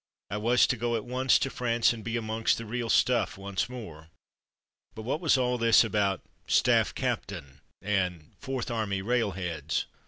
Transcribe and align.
I 0.31 0.37
was 0.37 0.65
to 0.65 0.75
go 0.75 0.95
at 0.95 1.05
once 1.05 1.37
to 1.37 1.51
France, 1.51 1.93
and 1.93 2.03
be 2.03 2.17
amongst 2.17 2.57
the 2.57 2.65
real 2.65 2.89
stuff 2.89 3.37
once 3.37 3.69
more. 3.69 4.09
But 4.95 5.03
what 5.03 5.21
was 5.21 5.37
all 5.37 5.59
this 5.59 5.83
about 5.83 6.23
''Staff 6.47 6.95
Captain/' 6.95 7.59
and 7.83 8.33
"Fourth 8.39 8.71
Army 8.71 9.03
Railheads''? 9.03 9.85